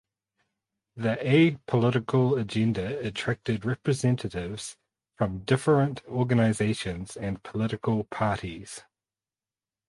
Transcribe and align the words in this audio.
The 0.95 1.17
apolitical 1.17 2.39
agenda 2.41 2.97
attracted 3.05 3.63
representatives 3.65 4.75
from 5.15 5.43
different 5.43 6.03
organizations 6.07 7.15
and 7.15 7.43
political 7.43 8.05
parties. 8.05 8.81